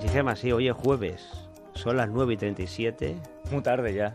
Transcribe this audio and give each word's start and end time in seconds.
Que 0.00 0.08
se 0.08 0.14
llama 0.14 0.32
así, 0.32 0.52
hoy 0.52 0.68
es 0.68 0.74
jueves, 0.74 1.26
son 1.74 1.96
las 1.96 2.08
9 2.08 2.34
y 2.34 2.36
37. 2.36 3.16
Muy 3.50 3.62
tarde 3.62 3.92
ya. 3.94 4.14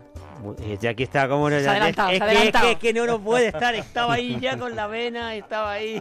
Eh, 0.62 0.78
ya 0.80 0.90
aquí 0.90 1.02
está, 1.02 1.28
como 1.28 1.48
no, 1.50 1.58
ya- 1.60 1.88
es, 1.88 1.94
que, 1.96 2.16
es 2.16 2.52
que- 2.52 2.70
es 2.72 2.78
que 2.78 2.92
no 2.92 3.06
lo 3.06 3.20
puede 3.20 3.48
estar, 3.48 3.74
estaba 3.74 4.14
ahí 4.14 4.38
ya 4.40 4.58
con 4.58 4.74
la 4.74 4.86
vena, 4.86 5.34
estaba 5.34 5.72
ahí. 5.72 6.00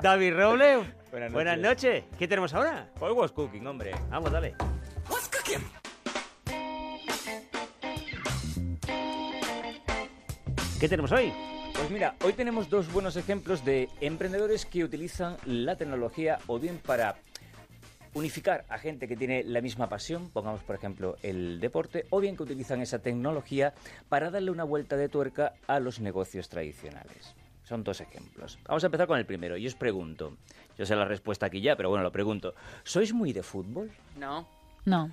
David 0.00 0.34
Robles, 0.34 0.86
Buenas 1.10 1.32
buenas 1.32 1.58
noches. 1.58 2.02
noches. 2.02 2.18
¿Qué 2.18 2.28
tenemos 2.28 2.54
ahora? 2.54 2.88
Hoy 3.00 3.12
was 3.12 3.32
cooking, 3.32 3.66
hombre. 3.66 3.92
Vamos, 4.10 4.30
dale. 4.32 4.54
¿Qué 10.80 10.88
tenemos 10.88 11.12
hoy? 11.12 11.32
Pues 11.74 11.90
mira, 11.90 12.14
hoy 12.24 12.32
tenemos 12.32 12.68
dos 12.68 12.92
buenos 12.92 13.16
ejemplos 13.16 13.64
de 13.64 13.88
emprendedores 14.00 14.64
que 14.66 14.84
utilizan 14.84 15.36
la 15.44 15.76
tecnología 15.76 16.38
o 16.46 16.58
bien 16.58 16.78
para 16.84 17.16
unificar 18.14 18.64
a 18.68 18.78
gente 18.78 19.06
que 19.06 19.16
tiene 19.16 19.42
la 19.44 19.60
misma 19.60 19.88
pasión, 19.88 20.30
pongamos 20.30 20.62
por 20.62 20.76
ejemplo 20.76 21.16
el 21.22 21.60
deporte, 21.60 22.06
o 22.10 22.20
bien 22.20 22.36
que 22.36 22.44
utilizan 22.44 22.80
esa 22.80 23.00
tecnología 23.00 23.74
para 24.08 24.30
darle 24.30 24.50
una 24.50 24.64
vuelta 24.64 24.96
de 24.96 25.08
tuerca 25.08 25.54
a 25.66 25.80
los 25.80 26.00
negocios 26.00 26.48
tradicionales. 26.48 27.34
Son 27.64 27.82
dos 27.82 28.00
ejemplos. 28.00 28.58
Vamos 28.68 28.84
a 28.84 28.86
empezar 28.86 29.06
con 29.06 29.18
el 29.18 29.24
primero. 29.24 29.56
Y 29.56 29.66
os 29.66 29.74
pregunto, 29.74 30.36
yo 30.78 30.84
sé 30.84 30.94
la 30.94 31.06
respuesta 31.06 31.46
aquí 31.46 31.60
ya, 31.60 31.76
pero 31.76 31.88
bueno, 31.88 32.04
lo 32.04 32.12
pregunto. 32.12 32.54
¿Sois 32.82 33.12
muy 33.12 33.32
de 33.32 33.42
fútbol? 33.42 33.90
No. 34.18 34.46
No. 34.84 35.10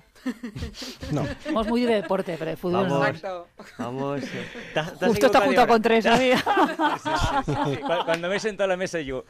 No. 1.12 1.26
Somos 1.44 1.66
muy 1.66 1.82
de 1.82 1.94
deporte, 2.02 2.36
pero 2.38 2.50
de 2.50 2.56
fútbol 2.56 2.86
no. 2.88 2.98
Vamos. 3.00 3.08
Exacto. 3.08 3.48
Vamos. 3.78 4.22
eh, 4.22 4.28
¿te 4.74 4.80
has- 4.80 4.98
te 4.98 5.04
has 5.04 5.10
Justo 5.10 5.26
está 5.26 5.40
junto 5.40 5.66
con 5.66 5.82
tres. 5.82 6.06
Cu- 6.06 8.04
Cuando 8.04 8.28
me 8.28 8.36
he 8.36 8.40
sentado 8.40 8.64
a 8.64 8.68
la 8.68 8.76
mesa 8.76 9.00
yo, 9.00 9.24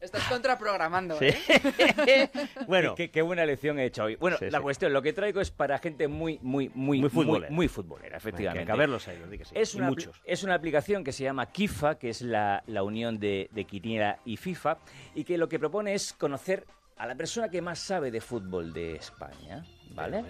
Estás 0.00 0.24
contraprogramando, 0.24 1.16
Sí. 1.20 1.26
¿eh? 1.26 2.28
bueno, 2.66 2.96
Qué, 2.96 3.12
qué 3.12 3.22
buena 3.22 3.46
lección 3.46 3.78
he 3.78 3.84
hecho 3.84 4.02
hoy. 4.02 4.16
Bueno, 4.16 4.36
Sí, 4.36 4.46
la 4.50 4.58
sí. 4.58 4.62
cuestión, 4.62 4.92
lo 4.92 5.00
que 5.00 5.12
traigo 5.12 5.40
es 5.40 5.52
para 5.52 5.78
gente 5.78 6.08
muy, 6.08 6.40
muy, 6.42 6.72
muy, 6.74 6.98
Muy 7.00 7.08
futbolera. 7.08 7.50
muy, 7.50 7.54
muy 7.56 7.68
futbolera, 7.68 8.10
que 8.10 8.16
efectivamente. 8.16 8.72
a 8.72 8.74
verlos 8.74 9.08
di 9.30 9.38
que 9.38 9.44
sí. 9.44 9.52
Es 9.54 9.76
una, 9.76 9.86
muchos. 9.90 10.20
es 10.24 10.42
una 10.42 10.54
aplicación 10.54 11.04
que 11.04 11.12
se 11.12 11.22
llama 11.22 11.46
Kifa, 11.52 11.98
que 12.00 12.08
es 12.08 12.20
la, 12.22 12.64
la 12.66 12.82
unión 12.82 13.20
de, 13.20 13.48
de 13.52 13.64
Quiniela 13.64 14.18
y 14.24 14.38
FIFA, 14.38 14.78
y 15.14 15.22
que 15.22 15.38
lo 15.38 15.48
que 15.48 15.60
propone 15.60 15.94
es 15.94 16.12
conocer 16.14 16.66
a 16.96 17.06
la 17.06 17.14
persona 17.14 17.48
que 17.48 17.62
más 17.62 17.78
sabe 17.78 18.10
de 18.10 18.20
fútbol 18.20 18.72
de 18.72 18.96
España, 18.96 19.64
¿vale? 19.94 20.24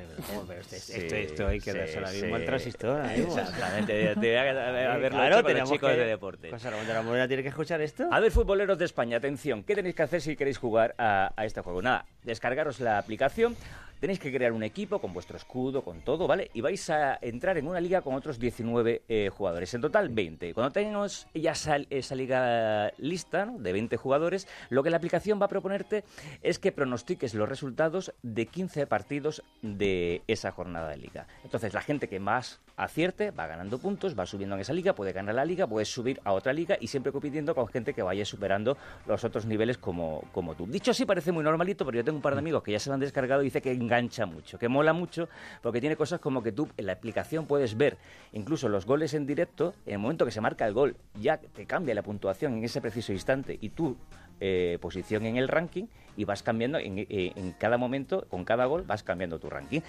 Este- 0.61 0.79
Sí, 0.79 1.07
esto, 1.13 1.47
hay 1.49 1.61
que 1.61 1.73
dársela 1.73 2.09
sí. 2.09 2.23
mismo 2.23 2.37
al 2.37 2.45
transistor. 2.45 3.05
Exactamente, 3.07 3.93
de, 3.93 4.15
de 4.15 4.39
haberlo 4.89 5.19
Claro, 5.19 5.43
los 5.49 5.71
chicos 5.71 5.91
de 5.91 6.05
deporte. 6.07 6.51
José 6.51 6.71
Ramón 6.71 6.87
de 6.87 6.95
la 6.95 7.03
Morena 7.03 7.29
tiene 7.29 7.43
que 7.43 7.49
escuchar 7.51 7.81
esto. 7.81 8.09
A 8.11 8.21
ver, 8.21 8.31
futboleros 8.31 8.79
de 8.79 8.85
España, 8.85 9.17
atención, 9.19 9.63
¿qué 9.65 9.75
tenéis 9.75 9.95
que 9.95 10.03
hacer 10.03 10.21
si 10.21 10.37
queréis 10.37 10.59
jugar 10.59 10.95
a, 10.99 11.33
a 11.37 11.45
este 11.45 11.61
juego? 11.61 11.83
Nada, 11.83 12.05
descargaros 12.25 12.81
la 12.81 12.99
aplicación, 12.99 13.57
tenéis 14.03 14.19
que 14.19 14.33
crear 14.33 14.51
un 14.51 14.65
equipo 14.65 15.01
con 15.01 15.13
vuestro 15.13 15.37
escudo, 15.37 15.85
con 15.85 16.01
todo, 16.01 16.27
¿vale? 16.27 16.51
Y 16.55 16.61
vais 16.61 16.91
a 16.91 17.21
entrar 17.23 17.57
en 17.57 17.69
una 17.69 17.81
liga 17.81 18.01
con 18.01 18.15
otros 18.17 18.41
19 18.41 19.03
eh, 19.09 19.31
jugadores, 19.33 19.73
en 19.75 19.81
total 19.81 20.09
20. 20.09 20.55
Cuando 20.55 20.73
tengamos 20.73 21.29
ya 21.33 21.53
esa, 21.53 21.77
esa 21.89 22.17
liga 22.17 22.93
lista, 22.99 23.47
¿no? 23.47 23.61
de 23.61 23.73
20 23.73 23.97
jugadores, 23.97 24.49
lo 24.71 24.83
que 24.83 24.91
la 24.91 24.97
aplicación 24.97 25.41
va 25.41 25.47
a 25.47 25.49
proponerte 25.49 26.03
es 26.43 26.59
que 26.59 26.73
pronostiques 26.73 27.33
los 27.35 27.49
resultados 27.49 28.13
de 28.25 28.47
15 28.47 28.89
partidos 28.89 29.45
de 29.63 30.23
esa 30.27 30.51
jornada 30.51 30.89
de 30.89 30.97
liga. 30.97 31.29
Entonces, 31.45 31.73
la 31.73 31.81
gente 31.81 32.09
que 32.09 32.19
más 32.19 32.61
acierte 32.85 33.31
va 33.31 33.47
ganando 33.47 33.79
puntos, 33.79 34.19
va 34.19 34.27
subiendo 34.27 34.55
en 34.57 34.61
esa 34.61 34.73
liga, 34.73 34.95
puede 34.95 35.13
ganar 35.13 35.35
la 35.35 35.45
liga, 35.45 35.67
puedes 35.67 35.89
subir 35.89 36.21
a 36.25 36.33
otra 36.33 36.53
liga 36.53 36.77
y 36.81 36.87
siempre 36.87 37.13
compitiendo 37.13 37.55
con 37.55 37.69
gente 37.69 37.95
que 37.95 38.03
vaya 38.03 38.25
superando 38.25 38.77
los 39.07 39.25
otros 39.25 39.47
niveles 39.47 39.79
como, 39.79 40.25
como 40.33 40.55
tú. 40.55 40.67
Dicho 40.67 40.91
así, 40.91 41.05
parece 41.05 41.33
muy 41.33 41.45
normalito, 41.45 41.85
pero 41.85 41.97
yo 41.97 42.05
tengo 42.05 42.17
un 42.17 42.23
par 42.23 42.35
de 42.35 42.41
amigos 42.41 42.63
que 42.63 42.73
ya 42.73 42.79
se 42.79 42.91
lo 42.91 42.95
han 42.95 43.01
descargado 43.01 43.43
y 43.43 43.47
dice 43.47 43.61
que 43.61 43.73
engancha 43.73 44.27
mucho, 44.27 44.59
que 44.59 44.69
mola 44.69 44.93
mucho, 44.93 45.29
porque 45.63 45.81
tiene 45.81 45.97
cosas 45.97 46.21
como 46.21 46.43
que 46.43 46.53
tú 46.53 46.69
en 46.77 46.87
la 46.87 46.93
aplicación 46.93 47.47
puedes 47.47 47.77
ver 47.77 47.97
incluso 48.33 48.69
los 48.69 48.87
goles 48.87 49.15
en 49.15 49.27
directo, 49.27 49.75
en 49.87 49.95
el 49.95 49.99
momento 49.99 50.25
que 50.25 50.31
se 50.31 50.41
marca 50.41 50.67
el 50.67 50.75
gol, 50.75 50.97
ya 51.15 51.39
te 51.39 51.67
cambia 51.67 51.95
la 51.95 52.03
puntuación 52.03 52.55
en 52.55 52.65
ese 52.65 52.81
preciso 52.81 53.13
instante 53.13 53.59
y 53.61 53.71
tú 53.71 53.97
eh, 54.45 54.79
posición 54.81 55.25
en 55.25 55.37
el 55.37 55.47
ranking 55.47 55.85
y 56.17 56.25
vas 56.25 56.43
cambiando 56.43 56.79
en, 56.79 56.99
eh, 56.99 57.33
en 57.37 57.53
cada 57.53 57.79
momento, 57.79 58.27
con 58.29 58.45
cada 58.45 58.67
gol, 58.67 58.83
vas 58.83 59.05
cambiando 59.05 59.39
tu 59.39 59.49
ranking. 59.49 59.81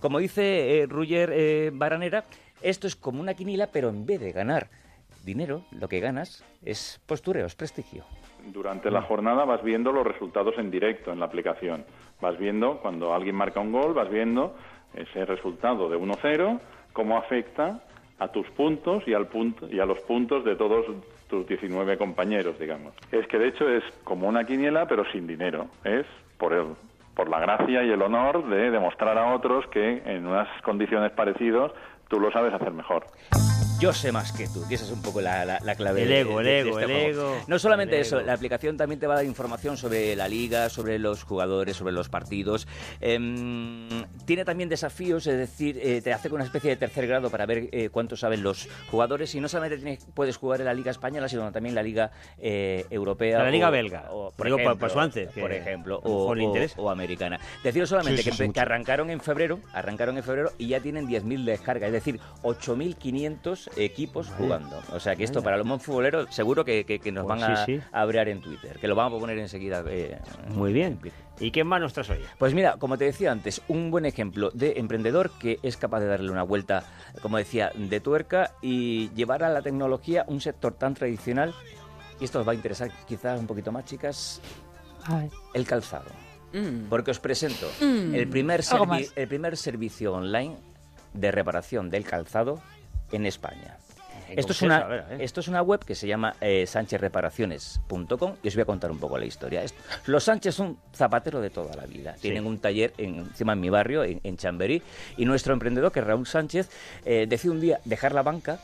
Como 0.00 0.18
dice 0.18 0.82
eh, 0.82 0.86
Ruger 0.86 1.30
eh, 1.32 1.70
Baranera, 1.72 2.24
esto 2.60 2.86
es 2.86 2.94
como 2.94 3.22
una 3.22 3.32
quinila, 3.32 3.68
pero 3.72 3.88
en 3.88 4.04
vez 4.04 4.20
de 4.20 4.32
ganar 4.32 4.68
dinero, 5.24 5.62
lo 5.70 5.88
que 5.88 6.00
ganas 6.00 6.44
es 6.62 7.00
postureo, 7.06 7.46
es 7.46 7.54
prestigio. 7.54 8.04
Durante 8.52 8.90
la 8.90 9.02
jornada 9.02 9.46
vas 9.46 9.62
viendo 9.62 9.92
los 9.92 10.06
resultados 10.06 10.54
en 10.58 10.70
directo 10.70 11.10
en 11.10 11.20
la 11.20 11.26
aplicación. 11.26 11.84
Vas 12.20 12.36
viendo 12.38 12.80
cuando 12.80 13.14
alguien 13.14 13.36
marca 13.36 13.60
un 13.60 13.72
gol, 13.72 13.94
vas 13.94 14.10
viendo 14.10 14.54
ese 14.94 15.24
resultado 15.24 15.88
de 15.88 15.96
1-0, 15.96 16.60
cómo 16.92 17.16
afecta 17.16 17.82
a 18.22 18.28
tus 18.28 18.48
puntos 18.50 19.02
y 19.06 19.14
al 19.14 19.26
punto 19.26 19.66
y 19.70 19.80
a 19.80 19.86
los 19.86 19.98
puntos 20.00 20.44
de 20.44 20.54
todos 20.54 20.86
tus 21.28 21.46
19 21.46 21.96
compañeros, 21.96 22.58
digamos. 22.58 22.94
Es 23.10 23.26
que 23.26 23.38
de 23.38 23.48
hecho 23.48 23.68
es 23.68 23.82
como 24.04 24.28
una 24.28 24.44
quiniela 24.44 24.86
pero 24.86 25.04
sin 25.10 25.26
dinero. 25.26 25.66
Es 25.84 26.06
por 26.38 26.52
el 26.52 26.66
por 27.14 27.28
la 27.28 27.40
gracia 27.40 27.84
y 27.84 27.90
el 27.90 28.00
honor 28.00 28.48
de 28.48 28.70
demostrar 28.70 29.18
a 29.18 29.34
otros 29.34 29.66
que 29.66 30.02
en 30.06 30.26
unas 30.26 30.48
condiciones 30.62 31.12
parecidas 31.12 31.70
tú 32.08 32.18
lo 32.18 32.30
sabes 32.30 32.54
hacer 32.54 32.72
mejor. 32.72 33.04
Yo 33.82 33.92
sé 33.92 34.12
más 34.12 34.30
que 34.32 34.46
tú, 34.46 34.66
que 34.68 34.76
esa 34.76 34.84
es 34.84 34.92
un 34.92 35.02
poco 35.02 35.20
la, 35.20 35.44
la- 35.44 35.58
la 35.60 35.74
clave. 35.74 36.02
El 36.02 36.08
de- 36.08 36.20
ego, 36.20 36.38
el 36.40 36.46
de 36.46 36.60
ego, 36.60 36.78
este 36.78 36.92
el 36.92 37.00
juego. 37.12 37.20
ego, 37.32 37.44
No 37.48 37.58
solamente 37.58 37.98
eso, 37.98 38.18
ego. 38.18 38.26
la 38.26 38.34
aplicación 38.34 38.76
también 38.76 39.00
te 39.00 39.08
va 39.08 39.14
a 39.14 39.16
dar 39.16 39.26
información 39.26 39.76
sobre 39.76 40.14
la 40.14 40.28
liga, 40.28 40.68
sobre 40.68 40.98
los 41.00 41.24
jugadores, 41.24 41.76
sobre 41.76 41.92
los 41.92 42.08
partidos. 42.08 42.68
Em, 43.00 43.88
tiene 44.24 44.44
también 44.44 44.68
desafíos, 44.68 45.26
es 45.26 45.36
decir, 45.36 45.80
eh, 45.82 46.00
te 46.00 46.12
hace 46.12 46.28
una 46.28 46.44
especie 46.44 46.70
de 46.70 46.76
tercer 46.76 47.06
grado 47.08 47.28
para 47.30 47.44
ver 47.44 47.68
eh, 47.72 47.88
cuánto 47.90 48.16
saben 48.16 48.42
los 48.44 48.68
jugadores. 48.90 49.34
Y 49.34 49.40
no 49.40 49.48
solamente 49.48 49.78
tienes- 49.78 50.06
puedes 50.14 50.36
jugar 50.36 50.60
en 50.60 50.66
la 50.66 50.74
liga 50.74 50.92
española, 50.92 51.28
sino 51.28 51.42
también 51.50 51.72
en 51.72 51.74
la 51.76 51.82
liga 51.82 52.10
eh, 52.38 52.86
europea. 52.88 53.42
La 53.42 53.50
liga 53.50 53.68
belga. 53.70 54.08
o, 54.12 54.30
por 54.30 54.46
Digo, 54.46 54.58
ejemplo, 54.58 54.78
paso 54.78 55.00
antes, 55.00 55.28
por 55.32 55.52
ejemplo, 55.52 56.00
o, 56.04 56.32
o- 56.76 56.90
americana. 56.90 57.40
Deciros 57.64 57.88
solamente 57.88 58.22
Sí, 58.22 58.30
sí, 58.30 58.36
que, 58.46 58.52
que 58.52 58.60
arrancaron 58.60 59.10
en 59.10 59.20
febrero, 59.20 59.58
arrancaron 59.72 60.16
en 60.18 60.22
febrero 60.22 60.52
y 60.58 60.68
ya 60.68 60.78
tienen 60.80 61.08
10.000 61.08 61.44
descargas, 61.44 61.88
es 61.88 61.92
decir, 61.92 62.20
8.500 62.42 63.70
equipos 63.76 64.28
jugando. 64.36 64.80
O 64.92 65.00
sea 65.00 65.16
que 65.16 65.24
esto 65.24 65.42
para 65.42 65.56
los 65.56 65.82
futboleros 65.82 66.34
seguro 66.34 66.64
que, 66.64 66.84
que- 66.84 66.98
que 66.98 67.12
nos 67.12 67.24
Pues 67.26 67.40
van 67.40 67.52
a, 67.52 67.64
sí, 67.64 67.76
sí. 67.76 67.82
a 67.92 68.00
abrear 68.02 68.28
en 68.28 68.40
Twitter, 68.40 68.78
que 68.78 68.88
lo 68.88 68.94
vamos 68.94 69.16
a 69.18 69.20
poner 69.20 69.38
enseguida. 69.38 69.82
eh, 69.88 70.18
Muy 70.48 70.72
bien. 70.72 70.98
¿Y 71.40 71.50
qué 71.50 71.64
más 71.64 71.80
nos 71.80 71.92
traes 71.92 72.10
hoy? 72.10 72.18
Pues 72.38 72.54
mira, 72.54 72.76
como 72.78 72.96
te 72.98 73.04
decía 73.04 73.32
antes, 73.32 73.62
un 73.68 73.90
buen 73.90 74.04
ejemplo 74.06 74.50
de 74.52 74.74
emprendedor 74.78 75.30
que 75.38 75.58
es 75.62 75.76
capaz 75.76 76.00
de 76.00 76.06
darle 76.06 76.30
una 76.30 76.42
vuelta, 76.44 76.84
como 77.20 77.36
decía, 77.38 77.72
de 77.74 78.00
tuerca 78.00 78.52
y 78.62 79.10
llevar 79.14 79.42
a 79.42 79.48
la 79.48 79.62
tecnología 79.62 80.24
un 80.28 80.40
sector 80.40 80.74
tan 80.74 80.94
tradicional, 80.94 81.54
y 82.20 82.24
esto 82.24 82.40
os 82.40 82.46
va 82.46 82.52
a 82.52 82.54
interesar 82.54 82.90
quizás 83.08 83.40
un 83.40 83.46
poquito 83.46 83.72
más, 83.72 83.84
chicas, 83.86 84.40
A 85.04 85.16
ver. 85.18 85.30
el 85.54 85.66
calzado. 85.66 86.10
Mm. 86.52 86.88
Porque 86.90 87.10
os 87.10 87.18
presento 87.18 87.66
Mm, 87.80 88.14
el, 88.14 88.28
primer 88.28 88.60
el 89.16 89.26
primer 89.28 89.56
servicio 89.56 90.12
online 90.12 90.54
de 91.14 91.30
reparación 91.32 91.88
del 91.90 92.04
calzado 92.04 92.60
en 93.12 93.26
España. 93.26 93.76
Esto 94.34 94.52
es, 94.52 94.60
¿Cómo 94.60 94.74
una, 94.74 94.84
ver, 94.86 95.04
esto 95.20 95.40
es 95.40 95.48
una 95.48 95.60
web 95.60 95.84
que 95.84 95.94
se 95.94 96.06
llama 96.06 96.34
eh, 96.40 96.66
sanchezreparaciones.com 96.66 98.36
y 98.42 98.48
os 98.48 98.54
voy 98.54 98.62
a 98.62 98.64
contar 98.64 98.90
un 98.90 98.98
poco 98.98 99.18
la 99.18 99.26
historia. 99.26 99.62
Esto- 99.62 99.78
Los 100.06 100.24
Sánchez 100.24 100.54
son 100.54 100.78
zapateros 100.94 101.42
de 101.42 101.50
toda 101.50 101.74
la 101.76 101.84
vida. 101.84 102.14
Tienen 102.20 102.46
un 102.46 102.58
taller 102.58 102.94
en- 102.96 103.16
encima 103.16 103.52
en 103.52 103.60
mi 103.60 103.68
barrio, 103.68 104.04
en, 104.04 104.20
en 104.24 104.36
Chamberí, 104.38 104.82
y 105.18 105.26
nuestro 105.26 105.52
emprendedor, 105.52 105.92
que 105.92 106.00
es 106.00 106.06
Raúl 106.06 106.26
Sánchez, 106.26 106.70
eh, 107.04 107.26
decide 107.28 107.52
un 107.52 107.60
día 107.60 107.80
dejar 107.84 108.12
la 108.14 108.22
banca 108.22 108.58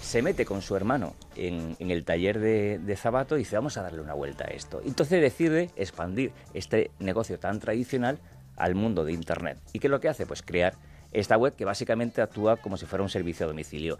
se 0.00 0.22
mete 0.22 0.44
con 0.46 0.62
su 0.62 0.74
hermano 0.76 1.14
en, 1.36 1.76
en 1.78 1.90
el 1.90 2.04
taller 2.04 2.38
de, 2.38 2.78
de 2.78 2.96
zapato 2.96 3.36
y 3.36 3.40
dice, 3.40 3.56
vamos 3.56 3.76
a 3.76 3.82
darle 3.82 4.00
una 4.00 4.14
vuelta 4.14 4.44
a 4.44 4.48
esto. 4.48 4.80
Entonces 4.84 5.20
decide 5.20 5.70
expandir 5.76 6.32
este 6.54 6.90
negocio 7.00 7.38
tan 7.38 7.60
tradicional 7.60 8.18
al 8.56 8.74
mundo 8.74 9.04
de 9.04 9.12
Internet. 9.12 9.58
¿Y 9.72 9.78
qué 9.78 9.88
es 9.88 9.90
lo 9.90 10.00
que 10.00 10.08
hace? 10.08 10.24
Pues 10.24 10.42
crear 10.42 10.74
esta 11.12 11.36
web 11.36 11.54
que 11.56 11.64
básicamente 11.64 12.20
actúa 12.22 12.56
como 12.56 12.76
si 12.76 12.86
fuera 12.86 13.02
un 13.02 13.08
servicio 13.10 13.46
a 13.46 13.48
domicilio. 13.48 13.98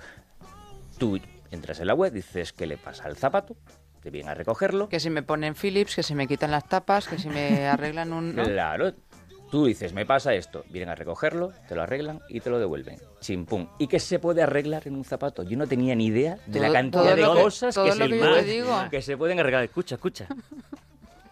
Tú 0.98 1.18
entras 1.50 1.80
en 1.80 1.86
la 1.86 1.94
web, 1.94 2.12
dices 2.12 2.52
qué 2.52 2.66
le 2.66 2.76
pasa 2.76 3.04
al 3.04 3.16
zapato, 3.16 3.56
te 4.02 4.10
vienen 4.10 4.30
a 4.30 4.34
recogerlo. 4.34 4.88
Que 4.88 5.00
si 5.00 5.10
me 5.10 5.22
ponen 5.22 5.54
Philips, 5.54 5.94
que 5.96 6.02
si 6.02 6.14
me 6.14 6.26
quitan 6.26 6.50
las 6.50 6.68
tapas, 6.68 7.08
que 7.08 7.18
si 7.18 7.28
me 7.28 7.66
arreglan 7.68 8.12
un... 8.12 8.34
¿no? 8.34 8.44
Claro. 8.44 8.92
Tú 9.50 9.64
dices, 9.64 9.94
me 9.94 10.04
pasa 10.04 10.34
esto, 10.34 10.62
vienen 10.68 10.90
a 10.90 10.94
recogerlo, 10.94 11.54
te 11.68 11.74
lo 11.74 11.80
arreglan 11.82 12.20
y 12.28 12.40
te 12.40 12.50
lo 12.50 12.58
devuelven. 12.58 12.98
Chimpum. 13.20 13.66
¿Y 13.78 13.86
qué 13.86 13.98
se 13.98 14.18
puede 14.18 14.42
arreglar 14.42 14.86
en 14.86 14.94
un 14.94 15.04
zapato? 15.04 15.42
Yo 15.42 15.56
no 15.56 15.66
tenía 15.66 15.94
ni 15.94 16.06
idea 16.08 16.36
de 16.46 16.60
la 16.60 16.70
cantidad 16.70 17.16
de 17.16 17.22
que- 17.22 17.26
cosas 17.42 17.74
que, 17.74 17.92
se, 17.92 18.08
digo. 18.44 18.74
que 18.90 19.00
se 19.00 19.16
pueden 19.16 19.40
arreglar. 19.40 19.64
Escucha, 19.64 19.94
escucha. 19.94 20.26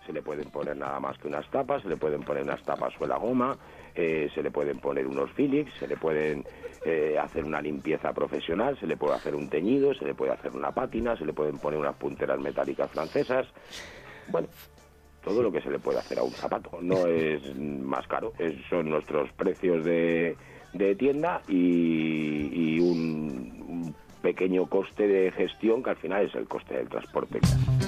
se 0.06 0.12
le 0.12 0.23
pueden 0.23 0.50
poner 0.50 0.76
nada 0.76 1.00
más 1.00 1.19
que 1.19 1.29
unas 1.29 1.49
tapas, 1.50 1.82
se 1.82 1.88
le 1.88 1.97
pueden 1.97 2.23
poner 2.23 2.43
unas 2.44 2.62
tapas 2.62 2.94
o 3.00 3.06
la 3.06 3.17
goma, 3.19 3.56
eh, 3.94 4.29
se 4.35 4.43
le 4.43 4.50
pueden 4.50 4.79
poner 4.79 5.06
unos 5.06 5.31
Philips, 5.32 5.73
se 5.79 5.88
le 5.88 5.97
pueden 5.97 6.44
eh, 6.85 7.17
hacer 7.20 7.44
una 7.44 7.61
limpieza 7.61 8.12
profesional, 8.12 8.79
se 8.79 8.87
le 8.87 8.97
puede 8.97 9.14
hacer 9.14 9.35
un 9.35 9.49
teñido, 9.49 9.93
se 9.94 10.05
le 10.05 10.14
puede 10.14 10.32
hacer 10.32 10.53
una 10.53 10.70
pátina, 10.73 11.17
se 11.17 11.26
le 11.26 11.32
pueden 11.32 11.58
poner 11.58 11.79
unas 11.81 11.97
punteras 11.97 12.38
metálicas 12.41 12.91
francesas. 12.91 13.47
Bueno, 14.29 14.49
todo 15.25 15.43
lo 15.43 15.50
que 15.50 15.61
se 15.61 15.70
le 15.70 15.79
puede 15.81 15.99
hacer 15.99 16.19
a 16.19 16.23
un 16.23 16.31
zapato. 16.31 16.79
No 16.81 17.06
es 17.09 17.56
más 17.56 18.06
caro, 18.06 18.32
es- 18.38 18.55
son 18.70 18.88
nuestros 18.88 19.32
precios 19.32 19.85
de, 19.85 20.37
de 20.73 20.94
tienda 20.94 21.43
y, 21.49 22.76
y 22.76 22.81
un, 22.81 22.88
un 22.88 23.25
pequeño 24.26 24.67
coste 24.67 25.06
de 25.06 25.31
gestión 25.31 25.84
que 25.84 25.90
al 25.90 25.96
final 25.96 26.26
es 26.26 26.34
el 26.34 26.49
coste 26.49 26.75
del 26.75 26.88
transporte. 26.88 27.38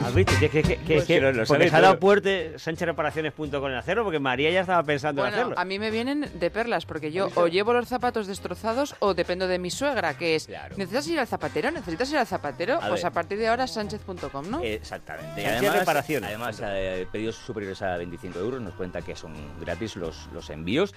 ¿Has 0.04 0.14
visto? 0.14 0.32
Que, 0.38 0.48
que, 0.48 0.62
que, 0.62 0.76
que, 0.76 0.94
Pues 0.94 1.04
que- 1.06 1.18
sí, 1.18 1.44
porque 1.48 1.68
ha 1.72 1.80
dado 1.80 1.98
puerte 1.98 2.56
sánchez-reparaciones.com 2.60 3.66
en 3.66 3.74
hacerlo, 3.74 4.04
porque 4.04 4.20
María 4.20 4.48
ya 4.52 4.60
estaba 4.60 4.84
pensando 4.84 5.22
en 5.24 5.30
Bueno, 5.30 5.36
hacerlo. 5.42 5.58
a 5.60 5.64
mí 5.64 5.80
me 5.80 5.90
vienen 5.90 6.30
de 6.38 6.50
perlas, 6.52 6.86
porque 6.86 7.10
yo 7.10 7.28
o 7.34 7.48
llevo 7.48 7.72
los 7.72 7.88
zapatos 7.88 8.28
destrozados 8.28 8.94
o 9.00 9.14
dependo 9.14 9.48
de 9.48 9.58
mi 9.58 9.70
suegra, 9.70 10.16
que 10.16 10.36
es, 10.36 10.46
Claro. 10.46 10.76
¿necesitas 10.78 11.08
ir 11.08 11.18
al 11.18 11.26
zapatero? 11.26 11.72
¿Necesitas 11.72 12.08
ir 12.12 12.18
al 12.18 12.26
zapatero? 12.28 12.74
A 12.76 12.88
pues 12.88 13.02
ver. 13.02 13.06
a 13.06 13.10
partir 13.10 13.38
de 13.38 13.48
ahora 13.48 13.66
sánchez.com, 13.66 14.48
¿no? 14.48 14.60
Exactamente. 14.62 15.42
Y 15.42 15.44
además, 15.44 15.78
Reparaciones. 15.80 16.28
además 16.28 16.62
eh, 16.64 17.04
pedidos 17.10 17.34
superiores 17.34 17.82
a 17.82 17.96
25 17.96 18.38
euros 18.38 18.60
nos 18.60 18.74
cuenta 18.74 19.02
que 19.02 19.16
son 19.16 19.32
gratis 19.60 19.96
los, 19.96 20.28
los 20.32 20.48
envíos. 20.50 20.94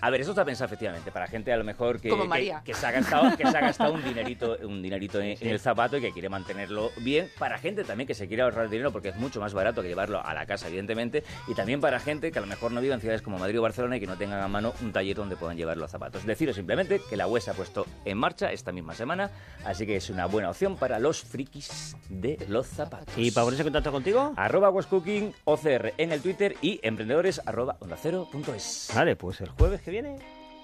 A 0.00 0.10
ver, 0.10 0.20
esto 0.20 0.32
está 0.32 0.44
pensado 0.44 0.66
efectivamente 0.66 1.10
para 1.10 1.26
gente 1.26 1.52
a 1.52 1.56
lo 1.56 1.64
mejor 1.64 2.00
que, 2.00 2.08
Como 2.08 2.22
que- 2.22 2.28
María. 2.28 2.62
que 2.64 2.72
se 2.72 2.86
ha 2.86 2.90
gastado, 2.92 3.36
que 3.36 3.46
se 3.46 3.56
ha 3.56 3.60
gastado 3.60 3.92
un 3.92 4.02
dinerito, 4.04 4.56
un 4.62 4.77
dinerito 4.82 5.20
en, 5.20 5.36
en 5.40 5.48
el 5.48 5.60
zapato 5.60 5.96
y 5.96 6.00
que 6.00 6.12
quiere 6.12 6.28
mantenerlo 6.28 6.90
bien. 6.98 7.30
Para 7.38 7.58
gente 7.58 7.84
también 7.84 8.06
que 8.06 8.14
se 8.14 8.28
quiere 8.28 8.42
ahorrar 8.42 8.68
dinero 8.68 8.92
porque 8.92 9.08
es 9.08 9.16
mucho 9.16 9.40
más 9.40 9.54
barato 9.54 9.82
que 9.82 9.88
llevarlo 9.88 10.24
a 10.24 10.34
la 10.34 10.46
casa, 10.46 10.68
evidentemente. 10.68 11.24
Y 11.46 11.54
también 11.54 11.80
para 11.80 12.00
gente 12.00 12.30
que 12.30 12.38
a 12.38 12.42
lo 12.42 12.48
mejor 12.48 12.72
no 12.72 12.80
vive 12.80 12.94
en 12.94 13.00
ciudades 13.00 13.22
como 13.22 13.38
Madrid 13.38 13.58
o 13.58 13.62
Barcelona 13.62 13.96
y 13.96 14.00
que 14.00 14.06
no 14.06 14.16
tengan 14.16 14.40
a 14.40 14.48
mano 14.48 14.72
un 14.82 14.92
taller 14.92 15.16
donde 15.16 15.36
puedan 15.36 15.56
llevar 15.56 15.76
los 15.76 15.90
zapatos. 15.90 16.24
Deciros 16.24 16.56
simplemente 16.56 17.00
que 17.08 17.16
la 17.16 17.26
web 17.26 17.42
se 17.42 17.50
ha 17.50 17.54
puesto 17.54 17.86
en 18.04 18.18
marcha 18.18 18.52
esta 18.52 18.72
misma 18.72 18.94
semana, 18.94 19.30
así 19.64 19.86
que 19.86 19.96
es 19.96 20.10
una 20.10 20.26
buena 20.26 20.50
opción 20.50 20.76
para 20.76 20.98
los 20.98 21.22
frikis 21.22 21.96
de 22.08 22.38
los 22.48 22.66
zapatos. 22.66 23.14
¿Y 23.16 23.30
para 23.30 23.44
ponerse 23.44 23.62
en 23.62 23.66
contacto 23.66 23.92
contigo? 23.92 24.32
Arroba 24.36 24.70
Westcooking 24.70 25.32
OCR 25.44 25.94
en 25.98 26.12
el 26.12 26.20
Twitter 26.20 26.56
y 26.62 26.80
emprendedores 26.82 27.40
arroba 27.46 27.76
onda 27.80 27.96
cero 28.00 28.28
punto 28.30 28.54
es. 28.54 28.90
Vale, 28.94 29.16
pues 29.16 29.40
el 29.40 29.48
jueves 29.50 29.80
que 29.80 29.90
viene, 29.90 30.16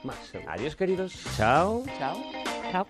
más. 0.02 0.32
Adiós, 0.49 0.76
queridos. 0.76 1.14
Chao. 1.37 1.82
Chao. 1.99 2.16
Chao. 2.70 2.87